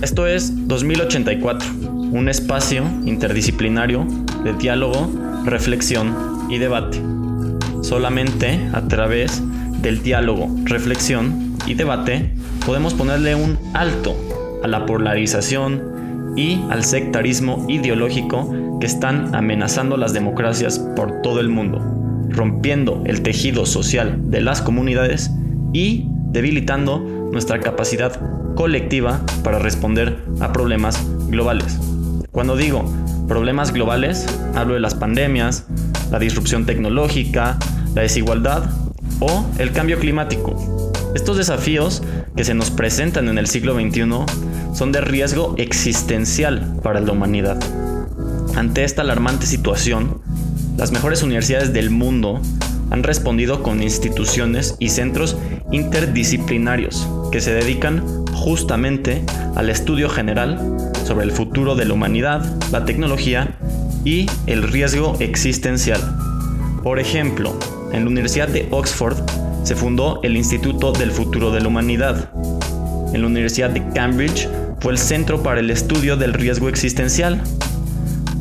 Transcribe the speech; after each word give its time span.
Esto 0.00 0.28
es 0.28 0.68
2084, 0.68 1.68
un 2.12 2.28
espacio 2.28 2.84
interdisciplinario 3.04 4.06
de 4.44 4.52
diálogo, 4.52 5.10
reflexión 5.44 6.46
y 6.48 6.58
debate. 6.58 7.02
Solamente 7.82 8.60
a 8.72 8.82
través 8.86 9.42
del 9.82 10.00
diálogo, 10.04 10.54
reflexión 10.62 11.56
y 11.66 11.74
debate 11.74 12.30
podemos 12.64 12.94
ponerle 12.94 13.34
un 13.34 13.58
alto 13.74 14.14
a 14.62 14.68
la 14.68 14.86
polarización 14.86 16.34
y 16.36 16.60
al 16.70 16.84
sectarismo 16.84 17.66
ideológico 17.68 18.78
que 18.78 18.86
están 18.86 19.34
amenazando 19.34 19.96
las 19.96 20.12
democracias 20.12 20.78
por 20.94 21.22
todo 21.22 21.40
el 21.40 21.48
mundo, 21.48 21.80
rompiendo 22.28 23.02
el 23.04 23.22
tejido 23.22 23.66
social 23.66 24.30
de 24.30 24.42
las 24.42 24.62
comunidades 24.62 25.32
y 25.72 26.06
debilitando 26.30 27.00
nuestra 27.32 27.58
capacidad 27.58 28.20
colectiva 28.58 29.20
para 29.44 29.60
responder 29.60 30.18
a 30.40 30.52
problemas 30.52 31.00
globales. 31.28 31.78
Cuando 32.32 32.56
digo 32.56 32.92
problemas 33.28 33.72
globales, 33.72 34.26
hablo 34.56 34.74
de 34.74 34.80
las 34.80 34.96
pandemias, 34.96 35.68
la 36.10 36.18
disrupción 36.18 36.66
tecnológica, 36.66 37.56
la 37.94 38.02
desigualdad 38.02 38.68
o 39.20 39.46
el 39.58 39.70
cambio 39.70 40.00
climático. 40.00 40.56
Estos 41.14 41.36
desafíos 41.36 42.02
que 42.34 42.42
se 42.42 42.54
nos 42.54 42.72
presentan 42.72 43.28
en 43.28 43.38
el 43.38 43.46
siglo 43.46 43.74
XXI 43.74 44.24
son 44.74 44.90
de 44.90 45.02
riesgo 45.02 45.54
existencial 45.56 46.80
para 46.82 46.98
la 46.98 47.12
humanidad. 47.12 47.60
Ante 48.56 48.82
esta 48.82 49.02
alarmante 49.02 49.46
situación, 49.46 50.20
las 50.76 50.90
mejores 50.90 51.22
universidades 51.22 51.72
del 51.72 51.90
mundo 51.90 52.40
han 52.90 53.02
respondido 53.02 53.62
con 53.62 53.82
instituciones 53.82 54.76
y 54.78 54.88
centros 54.90 55.36
interdisciplinarios 55.70 57.08
que 57.30 57.40
se 57.40 57.52
dedican 57.52 58.26
justamente 58.32 59.22
al 59.56 59.70
estudio 59.70 60.08
general 60.08 60.76
sobre 61.04 61.24
el 61.24 61.32
futuro 61.32 61.74
de 61.74 61.84
la 61.84 61.94
humanidad, 61.94 62.44
la 62.70 62.84
tecnología 62.84 63.56
y 64.04 64.26
el 64.46 64.62
riesgo 64.62 65.16
existencial. 65.20 66.00
Por 66.82 66.98
ejemplo, 66.98 67.58
en 67.92 68.04
la 68.04 68.10
Universidad 68.10 68.48
de 68.48 68.68
Oxford 68.70 69.16
se 69.64 69.74
fundó 69.74 70.20
el 70.22 70.36
Instituto 70.36 70.92
del 70.92 71.10
Futuro 71.10 71.50
de 71.50 71.60
la 71.60 71.68
Humanidad. 71.68 72.30
En 73.12 73.20
la 73.22 73.26
Universidad 73.26 73.70
de 73.70 73.86
Cambridge 73.94 74.48
fue 74.80 74.92
el 74.92 74.98
Centro 74.98 75.42
para 75.42 75.60
el 75.60 75.70
Estudio 75.70 76.16
del 76.16 76.32
Riesgo 76.32 76.68
Existencial. 76.68 77.42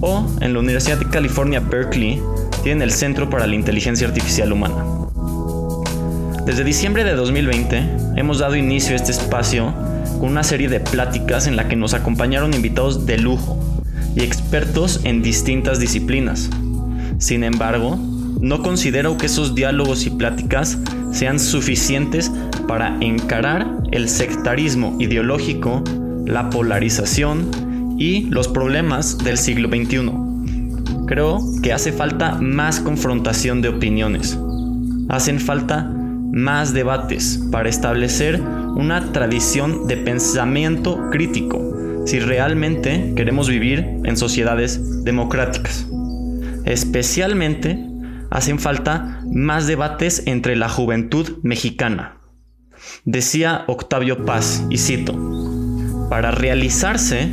O 0.00 0.26
en 0.40 0.52
la 0.52 0.60
Universidad 0.60 0.98
de 0.98 1.08
California, 1.08 1.60
Berkeley, 1.60 2.20
tienen 2.66 2.82
el 2.82 2.90
Centro 2.90 3.30
para 3.30 3.46
la 3.46 3.54
Inteligencia 3.54 4.08
Artificial 4.08 4.52
Humana. 4.52 4.84
Desde 6.44 6.64
diciembre 6.64 7.04
de 7.04 7.12
2020 7.12 7.80
hemos 8.16 8.40
dado 8.40 8.56
inicio 8.56 8.94
a 8.94 8.96
este 8.96 9.12
espacio 9.12 9.72
con 10.18 10.30
una 10.30 10.42
serie 10.42 10.68
de 10.68 10.80
pláticas 10.80 11.46
en 11.46 11.54
la 11.54 11.68
que 11.68 11.76
nos 11.76 11.94
acompañaron 11.94 12.54
invitados 12.54 13.06
de 13.06 13.18
lujo 13.18 13.56
y 14.16 14.24
expertos 14.24 15.02
en 15.04 15.22
distintas 15.22 15.78
disciplinas. 15.78 16.50
Sin 17.18 17.44
embargo, 17.44 18.00
no 18.40 18.64
considero 18.64 19.16
que 19.16 19.26
esos 19.26 19.54
diálogos 19.54 20.04
y 20.04 20.10
pláticas 20.10 20.76
sean 21.12 21.38
suficientes 21.38 22.32
para 22.66 22.98
encarar 23.00 23.76
el 23.92 24.08
sectarismo 24.08 24.96
ideológico, 24.98 25.84
la 26.24 26.50
polarización 26.50 27.48
y 27.96 28.22
los 28.22 28.48
problemas 28.48 29.18
del 29.18 29.38
siglo 29.38 29.68
XXI. 29.68 30.25
Creo 31.06 31.40
que 31.62 31.72
hace 31.72 31.92
falta 31.92 32.34
más 32.34 32.80
confrontación 32.80 33.62
de 33.62 33.68
opiniones. 33.68 34.38
Hacen 35.08 35.38
falta 35.40 35.84
más 35.84 36.74
debates 36.74 37.40
para 37.52 37.68
establecer 37.68 38.40
una 38.40 39.12
tradición 39.12 39.86
de 39.86 39.96
pensamiento 39.96 41.08
crítico 41.10 42.02
si 42.06 42.20
realmente 42.20 43.12
queremos 43.16 43.48
vivir 43.48 43.78
en 44.04 44.16
sociedades 44.16 45.04
democráticas. 45.04 45.86
Especialmente 46.64 47.78
hacen 48.30 48.58
falta 48.58 49.22
más 49.32 49.66
debates 49.66 50.22
entre 50.26 50.56
la 50.56 50.68
juventud 50.68 51.38
mexicana. 51.42 52.18
Decía 53.04 53.64
Octavio 53.66 54.24
Paz, 54.24 54.64
y 54.70 54.78
cito, 54.78 55.14
para 56.10 56.30
realizarse, 56.30 57.32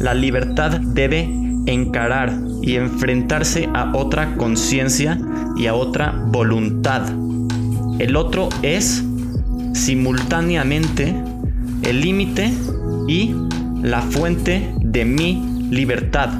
la 0.00 0.14
libertad 0.14 0.80
debe 0.80 1.28
encarar 1.66 2.32
y 2.62 2.76
enfrentarse 2.76 3.68
a 3.74 3.92
otra 3.94 4.36
conciencia 4.36 5.18
y 5.56 5.66
a 5.66 5.74
otra 5.74 6.14
voluntad. 6.26 7.02
El 7.98 8.16
otro 8.16 8.48
es 8.62 9.04
simultáneamente 9.74 11.14
el 11.82 12.00
límite 12.00 12.52
y 13.08 13.34
la 13.82 14.02
fuente 14.02 14.72
de 14.80 15.04
mi 15.04 15.68
libertad. 15.70 16.30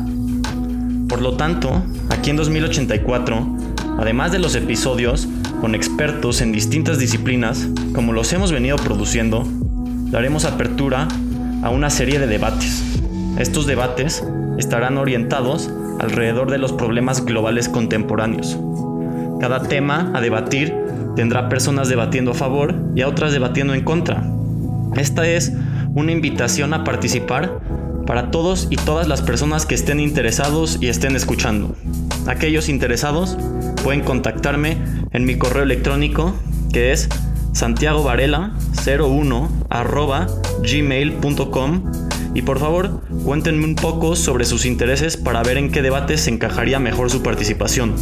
Por 1.08 1.22
lo 1.22 1.36
tanto, 1.36 1.82
aquí 2.10 2.30
en 2.30 2.36
2084, 2.36 3.56
además 3.98 4.32
de 4.32 4.38
los 4.38 4.54
episodios 4.54 5.28
con 5.60 5.74
expertos 5.74 6.40
en 6.40 6.52
distintas 6.52 6.98
disciplinas, 6.98 7.68
como 7.94 8.12
los 8.12 8.32
hemos 8.32 8.52
venido 8.52 8.76
produciendo, 8.76 9.46
daremos 10.10 10.44
apertura 10.44 11.08
a 11.62 11.70
una 11.70 11.90
serie 11.90 12.18
de 12.18 12.26
debates. 12.26 12.82
Estos 13.38 13.66
debates 13.66 14.24
estarán 14.58 14.98
orientados 14.98 15.70
alrededor 16.00 16.50
de 16.50 16.58
los 16.58 16.72
problemas 16.72 17.24
globales 17.24 17.68
contemporáneos. 17.68 18.58
Cada 19.40 19.62
tema 19.62 20.10
a 20.14 20.20
debatir 20.20 20.74
tendrá 21.14 21.48
personas 21.48 21.88
debatiendo 21.88 22.32
a 22.32 22.34
favor 22.34 22.74
y 22.94 23.02
a 23.02 23.08
otras 23.08 23.32
debatiendo 23.32 23.74
en 23.74 23.84
contra. 23.84 24.24
Esta 24.96 25.28
es 25.28 25.52
una 25.94 26.10
invitación 26.12 26.74
a 26.74 26.84
participar 26.84 27.60
para 28.06 28.30
todos 28.30 28.68
y 28.70 28.76
todas 28.76 29.08
las 29.08 29.22
personas 29.22 29.64
que 29.66 29.74
estén 29.74 29.98
interesados 30.00 30.78
y 30.80 30.88
estén 30.88 31.16
escuchando. 31.16 31.74
Aquellos 32.26 32.68
interesados 32.68 33.38
pueden 33.84 34.00
contactarme 34.00 34.78
en 35.12 35.24
mi 35.24 35.38
correo 35.38 35.62
electrónico 35.62 36.34
que 36.72 36.90
es 36.92 37.08
santiagovarela01 37.52 40.28
gmail.com 40.62 42.09
y 42.34 42.42
por 42.42 42.58
favor 42.58 43.00
cuéntenme 43.24 43.64
un 43.64 43.74
poco 43.74 44.16
sobre 44.16 44.44
sus 44.44 44.64
intereses 44.64 45.16
para 45.16 45.42
ver 45.42 45.58
en 45.58 45.70
qué 45.70 45.82
debates 45.82 46.22
se 46.22 46.30
encajaría 46.30 46.78
mejor 46.78 47.10
su 47.10 47.22
participación. 47.22 47.94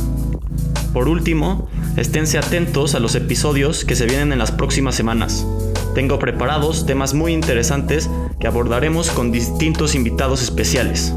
Por 0.93 1.09
último, 1.09 1.69
esténse 1.97 2.39
atentos 2.39 2.94
a 2.94 3.00
los 3.00 3.15
episodios 3.15 3.84
que 3.84 3.94
se 3.94 4.06
vienen 4.06 4.33
en 4.33 4.39
las 4.39 4.53
próximas 4.53 4.94
semanas. 4.94 5.47
Tengo 5.94 6.19
preparados 6.19 6.87
temas 6.87 7.15
muy 7.15 7.33
interesantes 7.33 8.09
que 8.41 8.47
abordaremos 8.47 9.11
con 9.11 9.33
distintos 9.33 9.94
invitados 9.94 10.43
especiales. 10.43 11.12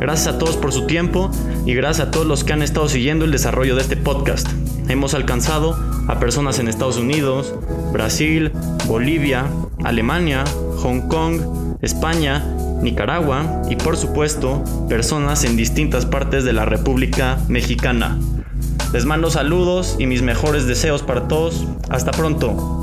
Gracias 0.00 0.34
a 0.34 0.38
todos 0.38 0.56
por 0.56 0.72
su 0.72 0.86
tiempo 0.86 1.30
y 1.64 1.74
gracias 1.74 2.08
a 2.08 2.10
todos 2.10 2.26
los 2.26 2.42
que 2.44 2.52
han 2.52 2.62
estado 2.62 2.88
siguiendo 2.88 3.24
el 3.24 3.30
desarrollo 3.30 3.76
de 3.76 3.82
este 3.82 3.96
podcast. 3.96 4.48
Hemos 4.88 5.14
alcanzado 5.14 5.78
a 6.08 6.18
personas 6.18 6.58
en 6.58 6.68
Estados 6.68 6.96
Unidos, 6.96 7.54
Brasil, 7.92 8.50
Bolivia, 8.86 9.46
Alemania, 9.84 10.44
Hong 10.78 11.02
Kong, 11.08 11.40
España, 11.82 12.42
Nicaragua 12.80 13.62
y 13.68 13.76
por 13.76 13.96
supuesto 13.96 14.64
personas 14.88 15.44
en 15.44 15.56
distintas 15.56 16.06
partes 16.06 16.44
de 16.44 16.52
la 16.52 16.64
República 16.64 17.38
Mexicana. 17.48 18.18
Les 18.92 19.04
mando 19.04 19.30
saludos 19.30 19.96
y 19.98 20.06
mis 20.06 20.22
mejores 20.22 20.66
deseos 20.66 21.02
para 21.02 21.26
todos. 21.26 21.66
Hasta 21.88 22.12
pronto. 22.12 22.81